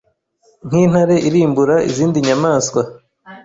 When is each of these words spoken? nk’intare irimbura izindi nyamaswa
nk’intare 0.67 1.15
irimbura 1.27 1.75
izindi 1.89 2.17
nyamaswa 2.27 2.81